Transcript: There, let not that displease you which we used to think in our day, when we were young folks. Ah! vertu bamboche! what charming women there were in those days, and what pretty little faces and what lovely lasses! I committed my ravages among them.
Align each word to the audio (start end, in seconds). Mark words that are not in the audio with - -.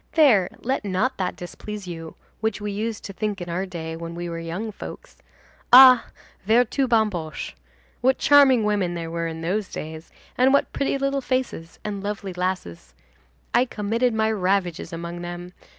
There, 0.13 0.49
let 0.61 0.83
not 0.83 1.17
that 1.17 1.35
displease 1.35 1.85
you 1.87 2.15
which 2.39 2.59
we 2.59 2.71
used 2.71 3.03
to 3.05 3.13
think 3.13 3.39
in 3.39 3.49
our 3.51 3.67
day, 3.67 3.95
when 3.95 4.15
we 4.15 4.29
were 4.29 4.39
young 4.39 4.71
folks. 4.71 5.15
Ah! 5.71 6.05
vertu 6.43 6.87
bamboche! 6.87 7.53
what 8.01 8.17
charming 8.17 8.63
women 8.63 8.95
there 8.95 9.11
were 9.11 9.27
in 9.27 9.41
those 9.41 9.67
days, 9.69 10.09
and 10.39 10.53
what 10.53 10.73
pretty 10.73 10.97
little 10.97 11.21
faces 11.21 11.77
and 11.83 11.97
what 11.97 12.03
lovely 12.05 12.33
lasses! 12.33 12.95
I 13.53 13.65
committed 13.65 14.15
my 14.15 14.31
ravages 14.31 14.91
among 14.91 15.21
them. 15.21 15.53